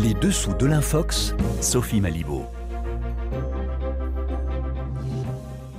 [0.00, 2.46] Les dessous de l'Infox, Sophie Malibaud.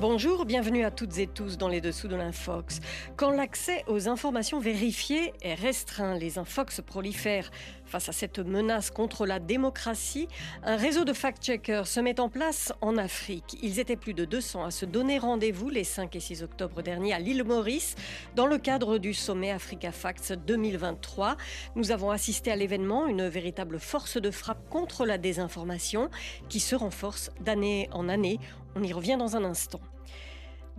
[0.02, 2.82] Bonjour, bienvenue à toutes et tous dans les dessous de l'Infox.
[3.16, 7.50] Quand l'accès aux informations vérifiées est restreint, les Infox prolifèrent.
[7.90, 10.28] Face à cette menace contre la démocratie,
[10.64, 13.58] un réseau de fact-checkers se met en place en Afrique.
[13.64, 17.16] Ils étaient plus de 200 à se donner rendez-vous les 5 et 6 octobre dernier
[17.16, 17.96] à l'île Maurice
[18.36, 21.36] dans le cadre du sommet Africa Facts 2023.
[21.76, 26.12] Nous avons assisté à l'événement, une véritable force de frappe contre la désinformation
[26.48, 28.40] qui se renforce d'année en année.
[28.76, 29.82] On y revient dans un instant.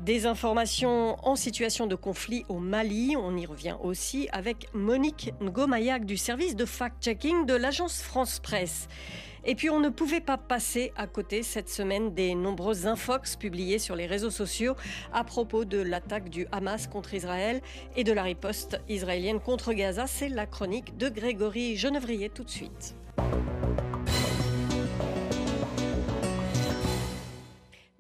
[0.00, 6.06] Des informations en situation de conflit au Mali, on y revient aussi avec Monique Ngomayak
[6.06, 8.88] du service de fact-checking de l'agence France Presse.
[9.44, 13.78] Et puis on ne pouvait pas passer à côté cette semaine des nombreuses infox publiées
[13.78, 14.74] sur les réseaux sociaux
[15.12, 17.60] à propos de l'attaque du Hamas contre Israël
[17.94, 20.06] et de la riposte israélienne contre Gaza.
[20.06, 22.94] C'est la chronique de Grégory Genevrier tout de suite.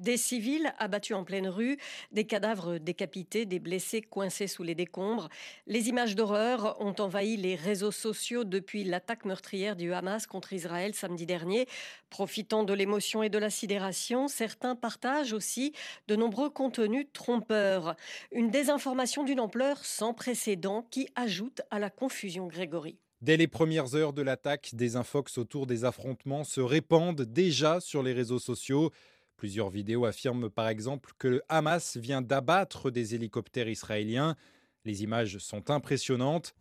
[0.00, 1.76] Des civils abattus en pleine rue,
[2.10, 5.28] des cadavres décapités, des blessés coincés sous les décombres.
[5.66, 10.94] Les images d'horreur ont envahi les réseaux sociaux depuis l'attaque meurtrière du Hamas contre Israël
[10.94, 11.66] samedi dernier.
[12.08, 15.74] Profitant de l'émotion et de la sidération, certains partagent aussi
[16.08, 17.94] de nombreux contenus trompeurs.
[18.32, 22.96] Une désinformation d'une ampleur sans précédent qui ajoute à la confusion Grégory.
[23.20, 28.02] Dès les premières heures de l'attaque, des infox autour des affrontements se répandent déjà sur
[28.02, 28.92] les réseaux sociaux.
[29.40, 34.36] Plusieurs vidéos affirment par exemple que le Hamas vient d'abattre des hélicoptères israéliens.
[34.84, 36.54] Les images sont impressionnantes.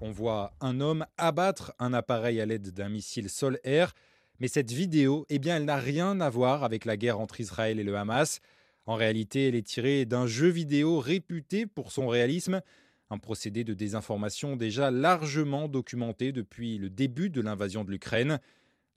[0.00, 3.92] On voit un homme abattre un appareil à l'aide d'un missile sol-air.
[4.40, 7.78] Mais cette vidéo, eh bien, elle n'a rien à voir avec la guerre entre Israël
[7.78, 8.40] et le Hamas.
[8.86, 12.62] En réalité, elle est tirée d'un jeu vidéo réputé pour son réalisme.
[13.10, 18.38] Un procédé de désinformation déjà largement documenté depuis le début de l'invasion de l'Ukraine.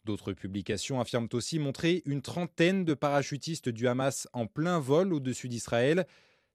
[0.03, 5.47] D'autres publications affirment aussi montrer une trentaine de parachutistes du Hamas en plein vol au-dessus
[5.47, 6.07] d'Israël.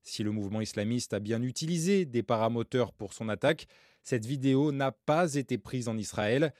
[0.02, 3.66] Si le mouvement islamiste a bien utilisé des paramoteurs pour son attaque,
[4.02, 6.52] cette vidéo n'a pas été prise en Israël.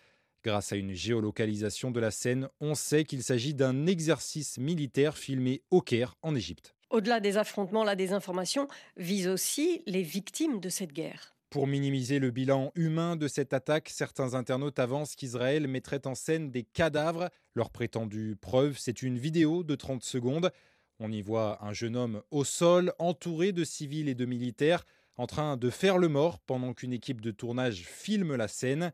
[0.43, 5.63] Grâce à une géolocalisation de la scène, on sait qu'il s'agit d'un exercice militaire filmé
[5.71, 6.76] au Caire, en Égypte.
[6.91, 11.37] Au-delà des affrontements, la désinformation vise aussi les victimes de cette guerre.
[11.51, 16.51] Pour minimiser le bilan humain de cette attaque, certains internautes avancent qu'Israël mettrait en scène
[16.51, 17.31] des cadavres.
[17.55, 20.53] Leur prétendue preuve, c'est une vidéo de 30 secondes.
[20.99, 24.85] On y voit un jeune homme au sol, entouré de civils et de militaires,
[25.17, 28.93] en train de faire le mort pendant qu'une équipe de tournage filme la scène.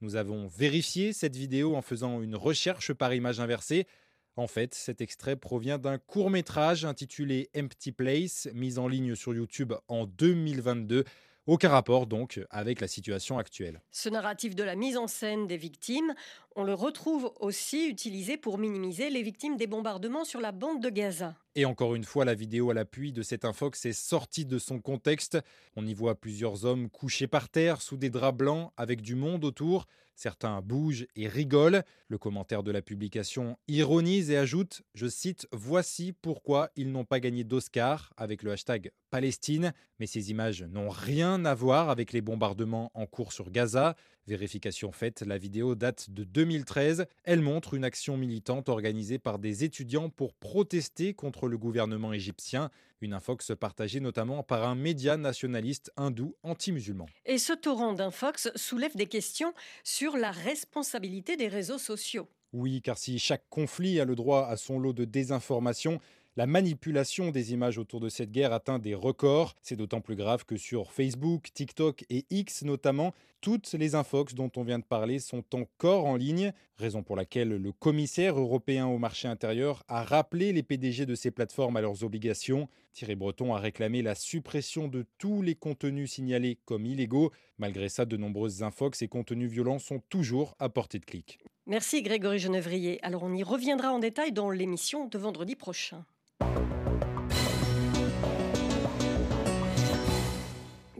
[0.00, 3.86] Nous avons vérifié cette vidéo en faisant une recherche par image inversée.
[4.36, 9.32] En fait, cet extrait provient d'un court métrage intitulé Empty Place, mis en ligne sur
[9.32, 11.04] YouTube en 2022.
[11.46, 13.80] Aucun rapport donc avec la situation actuelle.
[13.92, 16.14] Ce narratif de la mise en scène des victimes,
[16.56, 20.88] on le retrouve aussi utilisé pour minimiser les victimes des bombardements sur la bande de
[20.88, 21.34] Gaza.
[21.56, 24.80] Et encore une fois, la vidéo à l'appui de cet infox est sortie de son
[24.80, 25.38] contexte.
[25.76, 29.44] On y voit plusieurs hommes couchés par terre sous des draps blancs avec du monde
[29.44, 29.86] autour.
[30.16, 31.82] Certains bougent et rigolent.
[32.08, 37.18] Le commentaire de la publication ironise et ajoute, je cite, Voici pourquoi ils n'ont pas
[37.18, 39.72] gagné d'Oscar avec le hashtag Palestine.
[39.98, 43.96] Mais ces images n'ont rien à voir avec les bombardements en cours sur Gaza.
[44.26, 47.04] Vérification faite, la vidéo date de 2013.
[47.24, 52.70] Elle montre une action militante organisée par des étudiants pour protester contre le gouvernement égyptien.
[53.02, 57.04] Une infox partagée notamment par un média nationaliste hindou anti-musulman.
[57.26, 59.52] Et ce torrent d'infox soulève des questions
[59.82, 62.26] sur la responsabilité des réseaux sociaux.
[62.54, 66.00] Oui, car si chaque conflit a le droit à son lot de désinformation,
[66.36, 69.54] la manipulation des images autour de cette guerre atteint des records.
[69.62, 74.50] C'est d'autant plus grave que sur Facebook, TikTok et X notamment, toutes les infox dont
[74.56, 78.98] on vient de parler sont encore en ligne, raison pour laquelle le commissaire européen au
[78.98, 82.68] marché intérieur a rappelé les PDG de ces plateformes à leurs obligations.
[82.94, 87.32] Thierry Breton a réclamé la suppression de tous les contenus signalés comme illégaux.
[87.58, 91.38] Malgré ça, de nombreuses infox et contenus violents sont toujours à portée de clic.
[91.66, 92.98] Merci Grégory Genevrier.
[93.04, 96.04] Alors on y reviendra en détail dans l'émission de vendredi prochain.
[96.44, 96.73] Thank you.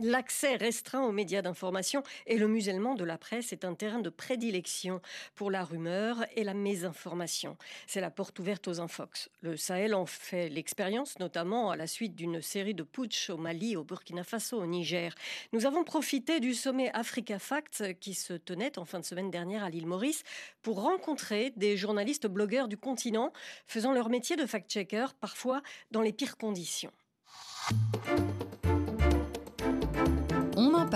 [0.07, 4.11] L'accès restreint aux médias d'information et le musellement de la presse est un terrain de
[4.11, 5.01] prédilection
[5.33, 7.57] pour la rumeur et la mésinformation.
[7.87, 9.31] C'est la porte ouverte aux infox.
[9.41, 13.75] Le Sahel en fait l'expérience, notamment à la suite d'une série de putsch au Mali,
[13.75, 15.15] au Burkina Faso, au Niger.
[15.53, 19.63] Nous avons profité du sommet Africa Facts qui se tenait en fin de semaine dernière
[19.63, 20.21] à l'île Maurice
[20.61, 23.33] pour rencontrer des journalistes blogueurs du continent
[23.65, 26.91] faisant leur métier de fact-checker, parfois dans les pires conditions.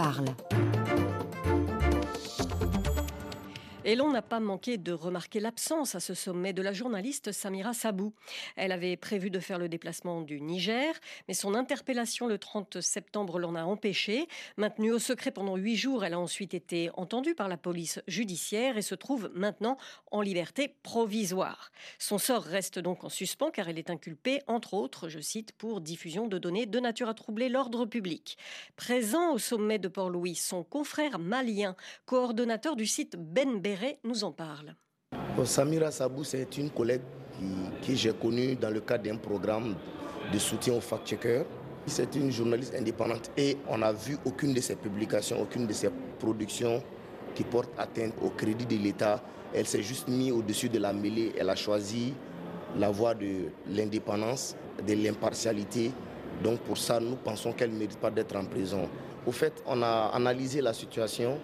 [0.09, 0.69] Parle.
[3.86, 7.74] Et l'on n'a pas manqué de remarquer l'absence à ce sommet de la journaliste Samira
[7.74, 8.12] Sabou.
[8.58, 10.94] Elle avait prévu de faire le déplacement du Niger,
[11.30, 14.28] mais son interpellation le 30 septembre l'en a empêché.
[14.58, 18.78] Maintenue au secret pendant huit jours, elle a ensuite été entendue par la police judiciaire
[18.78, 19.78] et se trouve maintenant
[20.12, 21.72] en liberté provisoire.
[22.00, 25.80] Son sort reste donc en suspens car elle est inculpée, entre autres, je cite, pour
[25.80, 28.38] diffusion de données de nature à troubler l'ordre public.
[28.76, 33.16] Présent au sommet de Port-Louis, son confrère malien, coordonnateur du site
[34.04, 34.74] Nous en parle.
[35.45, 37.01] Samira Sabou, c'est une collègue
[37.81, 39.75] qui, j'ai connue dans le cadre d'un programme
[40.33, 41.45] de soutien aux fact-checkers.
[41.86, 45.89] C'est une journaliste indépendante et on n'a vu aucune de ses publications, aucune de ses
[46.19, 46.81] productions
[47.36, 49.21] qui porte atteinte au crédit de l'État.
[49.54, 51.33] Elle s'est juste mise au-dessus de la mêlée.
[51.38, 52.13] Elle a choisi
[52.77, 54.56] la voie de l'indépendance,
[54.86, 55.92] de l'impartialité.
[56.44, 58.89] Donc pour ça, nous pensons qu'elle ne mérite pas d'être en prison.
[59.27, 61.38] Au fait, on a analysé la situation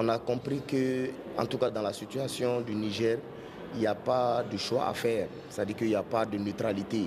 [0.00, 3.18] on a compris que, en tout cas dans la situation du Niger,
[3.74, 5.28] il n'y a pas de choix à faire.
[5.50, 7.04] C'est-à-dire qu'il n'y a pas de neutralité.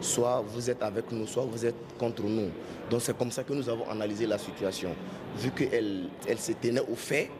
[0.00, 2.50] Soit vous êtes avec nous, soit vous êtes contre nous.
[2.90, 4.90] Donc c'est comme ça que nous avons analysé la situation.
[5.38, 7.30] Vu qu'elle elle se tenait au fait,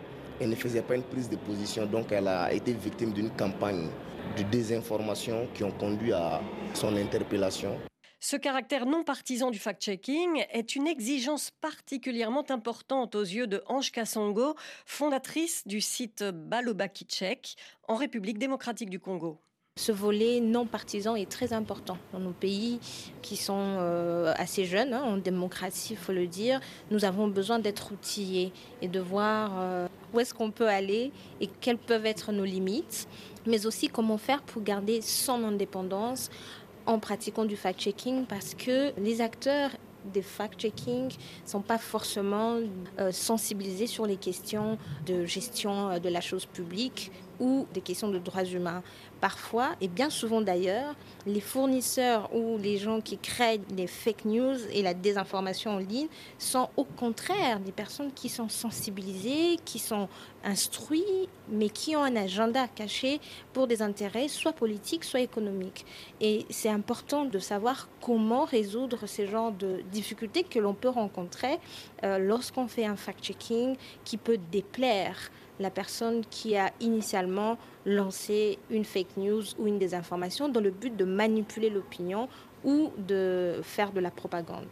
[0.40, 3.88] elle ne faisait pas une prise de position, donc elle a été victime d'une campagne
[4.38, 6.40] de désinformation qui ont conduit à
[6.74, 7.76] son interpellation.
[8.24, 13.90] Ce caractère non partisan du fact-checking est une exigence particulièrement importante aux yeux de Ange
[13.90, 14.54] Kassongo,
[14.86, 17.04] fondatrice du site Balobaki
[17.88, 19.40] en République démocratique du Congo.
[19.76, 22.78] Ce volet non partisan est très important dans nos pays
[23.22, 26.60] qui sont euh, assez jeunes, hein, en démocratie, il faut le dire.
[26.92, 28.52] Nous avons besoin d'être outillés
[28.82, 31.10] et de voir euh, où est-ce qu'on peut aller
[31.40, 33.08] et quelles peuvent être nos limites,
[33.46, 36.30] mais aussi comment faire pour garder son indépendance
[36.86, 39.70] en pratiquant du fact-checking parce que les acteurs
[40.12, 42.58] des fact-checking ne sont pas forcément
[42.98, 47.12] euh, sensibilisés sur les questions de gestion euh, de la chose publique
[47.42, 48.82] ou des questions de droits humains.
[49.20, 50.94] Parfois, et bien souvent d'ailleurs,
[51.26, 56.06] les fournisseurs ou les gens qui créent les fake news et la désinformation en ligne
[56.38, 60.08] sont au contraire des personnes qui sont sensibilisées, qui sont
[60.44, 63.20] instruits, mais qui ont un agenda caché
[63.52, 65.84] pour des intérêts soit politiques, soit économiques.
[66.20, 71.58] Et c'est important de savoir comment résoudre ces genres de difficultés que l'on peut rencontrer
[72.04, 75.30] euh, lorsqu'on fait un fact-checking qui peut déplaire
[75.62, 77.56] la personne qui a initialement
[77.86, 82.28] lancé une fake news ou une désinformation dans le but de manipuler l'opinion
[82.64, 84.68] ou de faire de la propagande.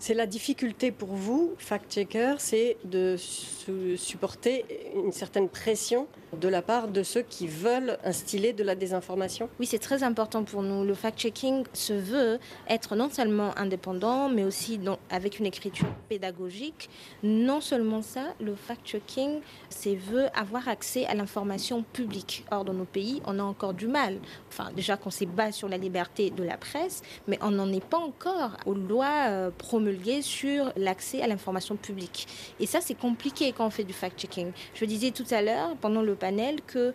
[0.00, 4.64] C'est la difficulté pour vous, fact-checker, c'est de supporter
[4.94, 9.66] une certaine pression de la part de ceux qui veulent instiller de la désinformation Oui,
[9.66, 10.84] c'est très important pour nous.
[10.84, 12.38] Le fact-checking se veut
[12.68, 14.80] être non seulement indépendant, mais aussi
[15.10, 16.90] avec une écriture pédagogique.
[17.22, 19.40] Non seulement ça, le fact-checking
[19.70, 22.44] se veut avoir accès à l'information publique.
[22.50, 24.18] Or, dans nos pays, on a encore du mal.
[24.48, 27.84] Enfin, déjà qu'on s'est bas sur la liberté de la presse, mais on n'en est
[27.84, 29.50] pas encore aux lois euh,
[30.20, 32.26] sur l'accès à l'information publique.
[32.60, 34.52] Et ça, c'est compliqué quand on fait du fact-checking.
[34.74, 36.92] Je disais tout à l'heure, pendant le panel, que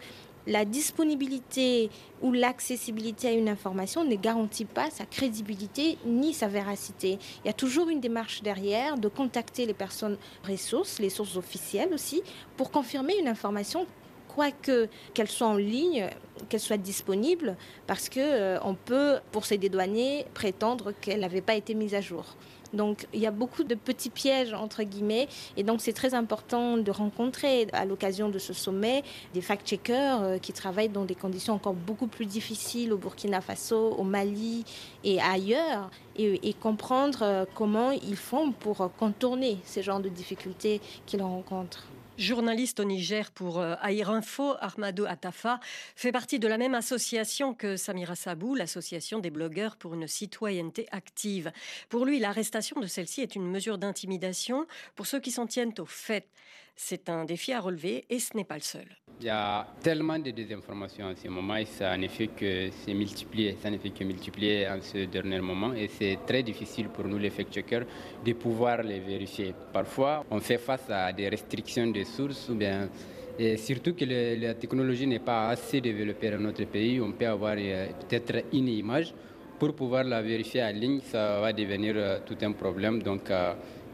[0.48, 1.90] la disponibilité
[2.22, 7.18] ou l'accessibilité à une information ne garantit pas sa crédibilité ni sa véracité.
[7.44, 10.18] Il y a toujours une démarche derrière de contacter les personnes
[10.48, 12.22] ressources, les sources officielles aussi,
[12.58, 13.88] pour confirmer une information
[14.28, 16.10] quoique qu'elle soit en ligne,
[16.50, 17.56] qu'elle soit disponible,
[17.88, 22.02] parce que euh, on peut, pour ces dédouaniers, prétendre qu'elle n'avait pas été mise à
[22.02, 22.36] jour.
[22.74, 25.28] Donc il y a beaucoup de petits pièges entre guillemets
[25.58, 29.04] et donc c'est très important de rencontrer à l'occasion de ce sommet
[29.34, 33.96] des fact-checkers euh, qui travaillent dans des conditions encore beaucoup plus difficiles au Burkina Faso,
[33.98, 34.66] au Mali
[35.04, 40.82] et ailleurs et, et comprendre euh, comment ils font pour contourner ces genres de difficultés
[41.06, 41.86] qu'ils rencontrent.
[42.18, 45.60] Journaliste au Niger pour euh, Air Info, Armado Atafa
[45.96, 50.86] fait partie de la même association que Samira Sabou, l'association des blogueurs pour une citoyenneté
[50.92, 51.52] active.
[51.90, 55.86] Pour lui, l'arrestation de celle-ci est une mesure d'intimidation pour ceux qui s'en tiennent au
[55.88, 56.28] fait.
[56.76, 58.86] C'est un défi à relever et ce n'est pas le seul.
[59.20, 62.94] Il y a tellement de désinformations en ce moment et ça ne fait que c'est
[62.94, 67.20] multiplié, ça fait que multiplier en ce dernier moment et c'est très difficile pour nous
[67.20, 67.86] les fact-checkers
[68.26, 69.54] de pouvoir les vérifier.
[69.72, 72.90] Parfois, on fait face à des restrictions de sources ou bien
[73.38, 77.56] et surtout que la technologie n'est pas assez développée dans notre pays, on peut avoir
[77.58, 79.14] euh, peut-être une image.
[79.58, 83.02] Pour pouvoir la vérifier en ligne, ça va devenir euh, tout un problème.
[83.02, 83.54] Donc, euh,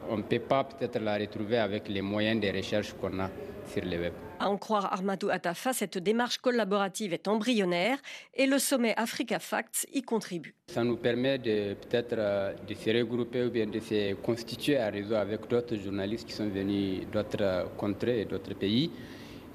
[0.09, 3.29] on ne peut pas peut-être la retrouver avec les moyens de recherche qu'on a
[3.71, 4.13] sur le web.
[4.39, 7.97] À en croire Armadou Atafa, cette démarche collaborative est embryonnaire
[8.33, 10.55] et le sommet Africa Facts y contribue.
[10.67, 14.89] Ça nous permet de peut-être euh, de se regrouper ou bien de se constituer un
[14.89, 18.89] réseau avec d'autres journalistes qui sont venus d'autres contrées et d'autres pays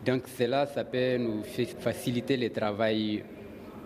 [0.05, 1.43] Donc cela, ça peut nous
[1.81, 3.25] faciliter le travail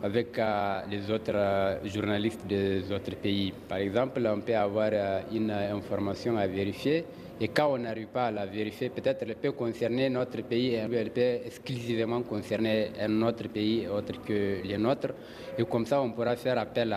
[0.02, 3.52] avec euh, les autres euh, journalistes des autres pays.
[3.68, 7.04] Par exemple, on peut avoir euh, une information à vérifier
[7.40, 11.10] et quand on n'arrive pas à la vérifier, peut-être elle peut concerner notre pays, elle
[11.10, 15.14] peut exclusivement concerner un autre pays autre que les nôtres.
[15.56, 16.94] Et comme ça, on pourra faire appel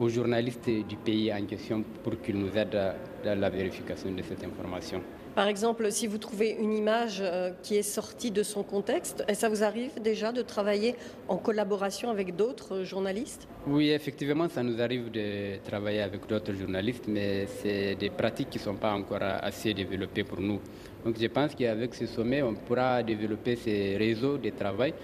[0.00, 4.44] aux journalistes du pays en question pour qu'ils nous aident dans la vérification de cette
[4.44, 5.02] information.
[5.34, 9.34] Par exemple, si vous trouvez une image euh, qui est sortie de son contexte, et
[9.34, 10.94] ça vous arrive déjà de travailler
[11.26, 13.48] en collaboration avec d'autres journalistes?
[13.66, 18.58] Oui, effectivement, ça nous arrive de travailler avec d'autres journalistes, mais c'est des pratiques qui
[18.58, 20.60] ne sont pas encore assez développées pour nous.
[21.04, 24.94] Donc je pense qu'avec ce sommet, on pourra développer ces réseaux de travail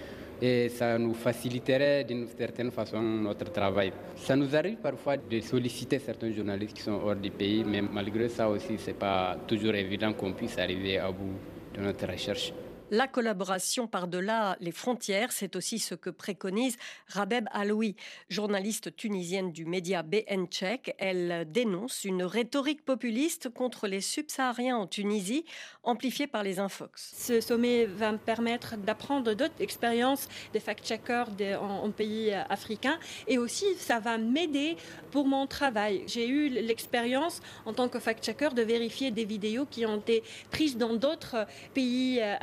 [0.41, 3.93] et ça nous faciliterait d'une certaine façon notre travail.
[4.15, 8.27] Ça nous arrive parfois de solliciter certains journalistes qui sont hors du pays, mais malgré
[8.27, 11.37] ça aussi, ce n'est pas toujours évident qu'on puisse arriver à bout
[11.75, 12.51] de notre recherche.
[12.93, 16.75] La collaboration par-delà les frontières, c'est aussi ce que préconise
[17.07, 17.95] Rabeb Aloui,
[18.27, 20.93] journaliste tunisienne du média BN Tchèque.
[20.97, 25.45] Elle dénonce une rhétorique populiste contre les subsahariens en Tunisie,
[25.83, 27.13] amplifiée par les Infox.
[27.17, 31.29] Ce sommet va me permettre d'apprendre d'autres expériences des fact-checkers
[31.61, 34.75] en, en pays africains et aussi ça va m'aider
[35.11, 36.03] pour mon travail.
[36.07, 40.75] J'ai eu l'expérience en tant que fact-checker de vérifier des vidéos qui ont été prises
[40.75, 42.35] dans d'autres pays euh,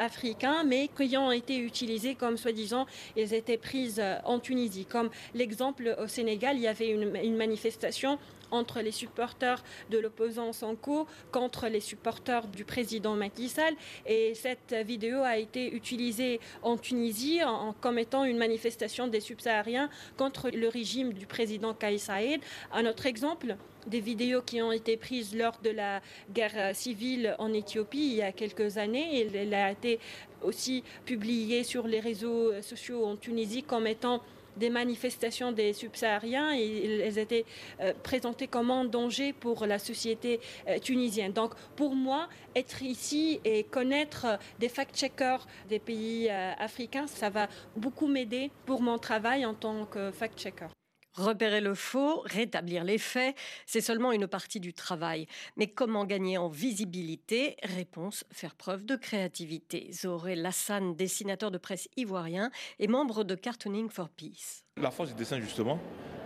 [0.64, 4.84] mais qui ont été utilisées comme soi-disant elles étaient prises euh, en Tunisie.
[4.84, 8.18] Comme l'exemple au Sénégal, il y avait une, manifestation
[8.50, 13.74] entre les supporters de l'opposant Sanko contre les supporters du président Macky Sall.
[14.06, 17.40] Et cette vidéo a été utilisée en Tunisie
[17.80, 22.40] comme étant une manifestation des subsahariens contre le régime du président Kais Saïd.
[22.72, 23.56] Un autre exemple,
[23.88, 26.00] des vidéos qui ont été prises lors de la
[26.32, 29.26] guerre civile en Éthiopie il y a quelques années.
[29.34, 29.98] Elle a été
[30.42, 34.22] aussi publiée sur les réseaux sociaux en Tunisie comme étant
[34.58, 37.44] des manifestations des subsahariens et elles étaient
[37.80, 41.32] euh, présentées comme un danger pour la société euh, tunisienne.
[41.32, 44.26] Donc pour moi, être ici et connaître
[44.58, 49.86] des fact-checkers des pays euh, africains, ça va beaucoup m'aider pour mon travail en tant
[49.86, 50.77] que fact-checker.
[51.18, 55.26] Repérer le faux, rétablir les faits, c'est seulement une partie du travail.
[55.56, 57.56] Mais comment gagner en visibilité?
[57.64, 59.90] Réponse, faire preuve de créativité.
[59.92, 64.64] Zoré Lassane, dessinateur de presse ivoirien et membre de Cartooning for Peace.
[64.76, 65.80] La force du dessin, justement,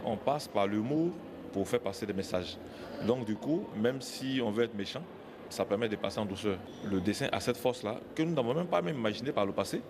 [0.05, 1.11] on passe par mot
[1.55, 2.59] pour faire passer des messages.
[3.07, 5.05] Donc du coup, même si on veut être méchant,
[5.53, 6.59] ça permet de passer en douceur.
[6.91, 9.83] Le dessin a cette force-là que nous n'avons même pas même imaginé par le passé.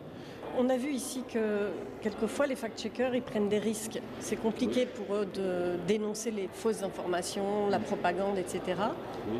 [0.58, 1.70] On a vu ici que
[2.02, 4.00] quelquefois les fact-checkers ils prennent des risques.
[4.18, 8.60] C'est compliqué pour eux de dénoncer les fausses informations, la propagande, etc.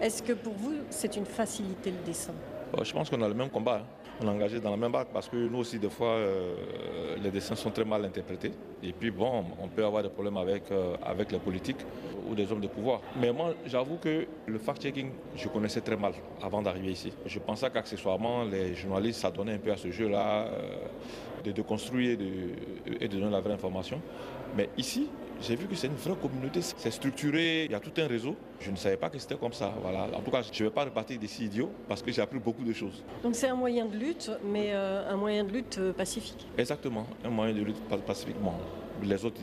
[0.00, 2.32] Est-ce que pour vous c'est une facilité le dessin?
[2.82, 3.82] Je pense qu'on a le même combat.
[4.21, 6.54] On est engagé dans la même barque parce que nous aussi des fois euh,
[7.23, 8.52] les dessins sont très mal interprétés.
[8.83, 11.85] Et puis bon, on peut avoir des problèmes avec, euh, avec les politiques
[12.28, 13.00] ou des hommes de pouvoir.
[13.21, 17.12] Mais moi, j'avoue que le fact-checking, je connaissais très mal avant d'arriver ici.
[17.26, 20.76] Je pensais qu'accessoirement, les journalistes s'adonnaient un peu à ce jeu-là, euh,
[21.45, 22.19] de, de, construire
[23.00, 24.00] et de donner la vraie information.
[24.57, 25.09] Mais ici,
[25.42, 28.37] j'ai vu que c'est une vraie communauté, c'est structuré, il y a tout un réseau.
[28.61, 29.72] Je ne savais pas que c'était comme ça.
[29.82, 30.06] Voilà.
[30.14, 32.62] En tout cas, je ne vais pas repartir d'ici idiot parce que j'ai appris beaucoup
[32.62, 33.02] de choses.
[33.22, 36.46] Donc c'est un moyen de lutte, mais euh, un moyen de lutte euh, pacifique.
[36.56, 38.58] Exactement, un moyen de lutte pacifiquement.
[39.02, 39.40] Les autres,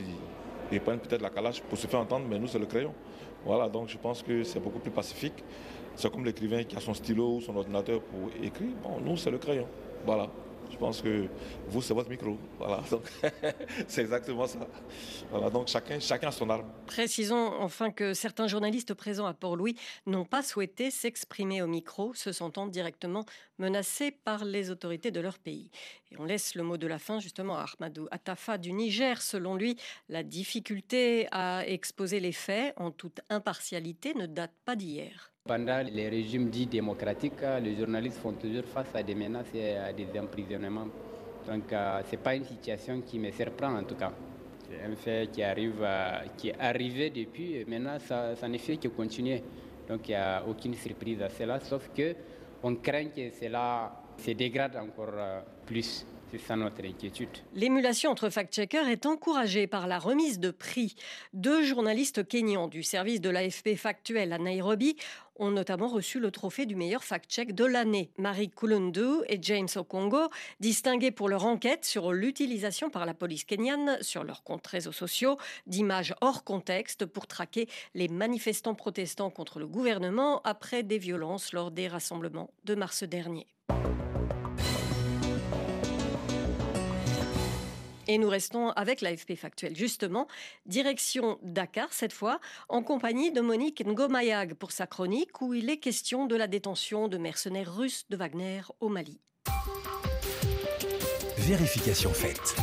[0.71, 2.93] ils, prennent peut-être la calache pour se faire entendre, mais nous, c'est le crayon.
[3.45, 5.43] Voilà, donc je pense que c'est beaucoup plus pacifique.
[5.95, 8.69] C'est comme l'écrivain qui a son stylo ou son ordinateur pour écrire.
[8.83, 9.67] Bon, nous, c'est le crayon.
[10.05, 10.29] Voilà.
[10.71, 11.27] Je pense que
[11.67, 12.37] vous, c'est votre micro.
[12.57, 12.81] Voilà,
[13.87, 14.59] c'est exactement ça.
[15.51, 16.65] Donc chacun, chacun a son arme.
[16.85, 22.31] Précisons enfin que certains journalistes présents à Port-Louis n'ont pas souhaité s'exprimer au micro, se
[22.31, 23.25] sentant directement
[23.57, 25.69] menacés par les autorités de leur pays.
[26.11, 29.21] Et on laisse le mot de la fin justement à Ahmadou Atafa du Niger.
[29.21, 29.75] Selon lui,
[30.07, 35.31] la difficulté à exposer les faits en toute impartialité ne date pas d'hier.
[35.49, 39.91] Pendant les régimes dits démocratiques, les journalistes font toujours face à des menaces et à
[39.91, 40.85] des emprisonnements.
[41.47, 44.11] Donc euh, ce n'est pas une situation qui me surprend en tout cas.
[44.69, 45.83] C'est un fait qui, arrive
[46.37, 49.41] qui est arrivé depuis et maintenant ça, ça ne fait que continuer.
[49.87, 52.13] Donc il n'y a aucune surprise à cela, sauf que
[52.61, 56.05] on craint que cela se dégrade encore euh, plus.
[57.53, 60.95] L'émulation entre fact-checkers est encouragée par la remise de prix.
[61.33, 64.95] Deux journalistes kenyans du service de l'AFP factuel à Nairobi
[65.39, 68.11] ont notamment reçu le trophée du meilleur fact-check de l'année.
[68.17, 73.97] Marie Kulundu et James Okongo, distingués pour leur enquête sur l'utilisation par la police kenyane
[74.01, 79.67] sur leurs comptes réseaux sociaux d'images hors contexte pour traquer les manifestants protestants contre le
[79.67, 83.47] gouvernement après des violences lors des rassemblements de mars dernier.
[88.11, 90.27] Et nous restons avec l'AFP Factuel, justement.
[90.65, 95.77] Direction Dakar, cette fois, en compagnie de Monique Ngomayag pour sa chronique où il est
[95.77, 99.21] question de la détention de mercenaires russes de Wagner au Mali.
[101.37, 102.55] Vérification faite.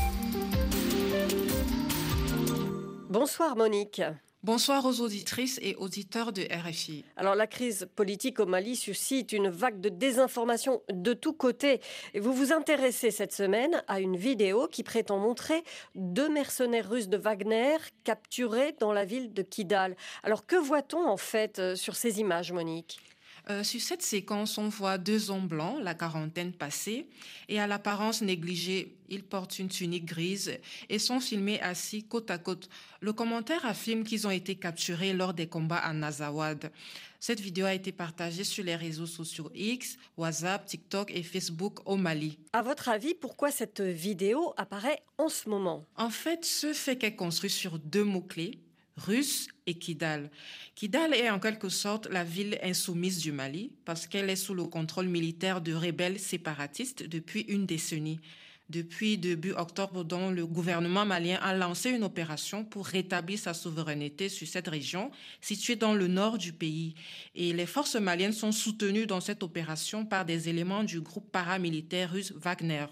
[3.08, 4.02] Bonsoir Monique.
[4.42, 7.04] Bonsoir aux auditrices et auditeurs de RFI.
[7.16, 11.80] Alors la crise politique au Mali suscite une vague de désinformation de tous côtés.
[12.14, 15.64] Et vous vous intéressez cette semaine à une vidéo qui prétend montrer
[15.94, 19.96] deux mercenaires russes de Wagner capturés dans la ville de Kidal.
[20.22, 23.00] Alors que voit-on en fait euh, sur ces images, Monique?
[23.48, 27.08] Euh, sur cette séquence, on voit deux hommes blancs, la quarantaine passée,
[27.48, 32.38] et à l'apparence négligée, ils portent une tunique grise et sont filmés assis côte à
[32.38, 32.68] côte.
[33.00, 36.72] Le commentaire affirme qu'ils ont été capturés lors des combats à Nazawad.
[37.20, 41.96] Cette vidéo a été partagée sur les réseaux sociaux X, WhatsApp, TikTok et Facebook au
[41.96, 42.38] Mali.
[42.52, 45.86] À votre avis, pourquoi cette vidéo apparaît en ce moment?
[45.96, 48.60] En fait, ce fait qu'elle construit sur deux mots-clés,
[48.96, 50.30] russe et Kidal.
[50.74, 54.64] Kidal est en quelque sorte la ville insoumise du Mali parce qu'elle est sous le
[54.64, 58.20] contrôle militaire de rebelles séparatistes depuis une décennie.
[58.68, 64.28] Depuis début octobre, dont le gouvernement malien a lancé une opération pour rétablir sa souveraineté
[64.28, 66.96] sur cette région située dans le nord du pays.
[67.36, 72.10] Et les forces maliennes sont soutenues dans cette opération par des éléments du groupe paramilitaire
[72.10, 72.86] russe Wagner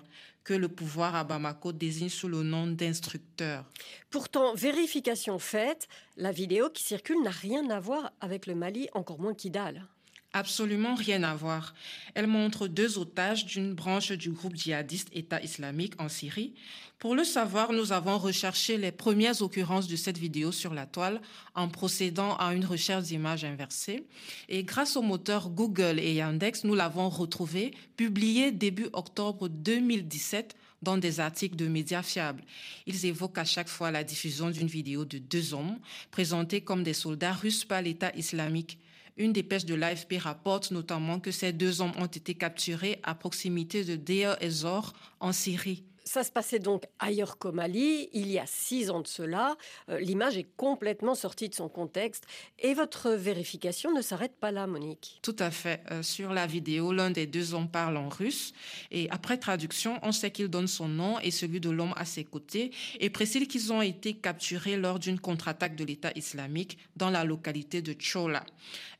[0.45, 3.65] que le pouvoir à Bamako désigne sous le nom d'instructeur.
[4.11, 9.19] Pourtant, vérification faite, la vidéo qui circule n'a rien à voir avec le Mali, encore
[9.19, 9.89] moins Kidal.
[10.37, 11.75] Absolument rien à voir.
[12.15, 16.55] Elle montre deux otages d'une branche du groupe djihadiste État islamique en Syrie.
[16.99, 21.21] Pour le savoir, nous avons recherché les premières occurrences de cette vidéo sur la toile
[21.55, 24.09] en procédant à une recherche d'images inversées.
[24.49, 30.99] Et grâce au moteur Google et Yandex, nous l'avons retrouvée, publiée début octobre 2017 dans
[30.99, 32.43] des articles de médias fiables.
[32.89, 35.79] Ils évoquent à chaque fois la diffusion d'une vidéo de deux hommes
[36.11, 38.79] présentés comme des soldats russes par l'État islamique.
[39.17, 43.85] Une dépêche de l'AFP rapporte notamment que ces deux hommes ont été capturés à proximité
[43.85, 45.85] de Deir ez-Zor en Syrie.
[46.05, 49.57] Ça se passait donc ailleurs qu'au Mali, il y a six ans de cela.
[49.89, 52.25] Euh, l'image est complètement sortie de son contexte.
[52.59, 55.19] Et votre vérification ne s'arrête pas là, Monique.
[55.23, 55.83] Tout à fait.
[55.91, 58.53] Euh, sur la vidéo, l'un des deux hommes parle en russe.
[58.91, 62.25] Et après traduction, on sait qu'il donne son nom et celui de l'homme à ses
[62.25, 67.25] côtés et précise qu'ils ont été capturés lors d'une contre-attaque de l'État islamique dans la
[67.25, 68.45] localité de Chola.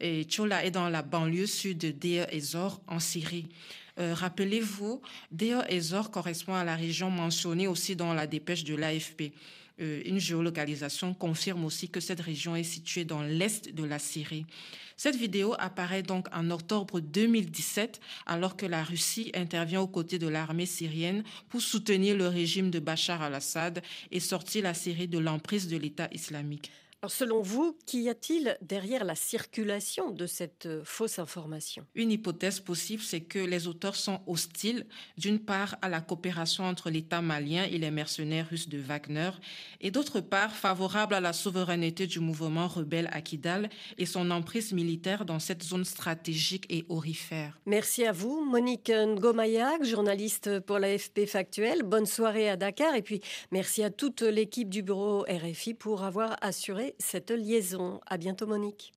[0.01, 3.49] Et Chola est dans la banlieue sud de Deir ez-Zor en Syrie.
[3.99, 9.33] Euh, rappelez-vous, Deir Ezor correspond à la région mentionnée aussi dans la dépêche de l'AFP.
[9.81, 14.47] Euh, une géolocalisation confirme aussi que cette région est située dans l'est de la Syrie.
[14.97, 20.29] Cette vidéo apparaît donc en octobre 2017 alors que la Russie intervient aux côtés de
[20.29, 25.67] l'armée syrienne pour soutenir le régime de Bachar al-Assad et sortir la Syrie de l'emprise
[25.67, 26.71] de l'État islamique
[27.11, 31.87] selon vous, qu'y a-t-il derrière la circulation de cette euh, fausse information?
[31.95, 34.87] Une hypothèse possible, c'est que les auteurs sont hostiles,
[35.19, 39.31] d'une part, à la coopération entre l'État malien et les mercenaires russes de Wagner,
[39.81, 45.25] et d'autre part, favorables à la souveraineté du mouvement rebelle Akidal et son emprise militaire
[45.25, 47.59] dans cette zone stratégique et orifère.
[47.67, 51.83] Merci à vous, Monique Ngomayak, journaliste pour l'AFP Factuel.
[51.83, 56.37] Bonne soirée à Dakar, et puis merci à toute l'équipe du bureau RFI pour avoir
[56.41, 58.01] assuré cette liaison.
[58.07, 58.95] À bientôt Monique.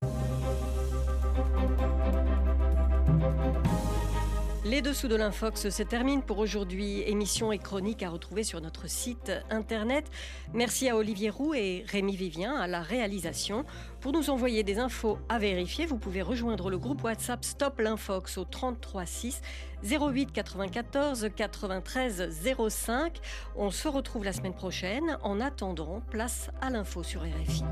[4.68, 7.00] Les dessous de l'Infox se terminent pour aujourd'hui.
[7.06, 10.04] Émission et chronique à retrouver sur notre site internet.
[10.52, 13.64] Merci à Olivier Roux et Rémi Vivien à la réalisation.
[14.02, 18.36] Pour nous envoyer des infos à vérifier, vous pouvez rejoindre le groupe WhatsApp Stop l'Infox
[18.36, 19.40] au 33 6
[19.84, 22.28] 08 94 93
[22.68, 23.20] 05.
[23.56, 25.16] On se retrouve la semaine prochaine.
[25.22, 27.64] En attendant, place à l'info sur RFI.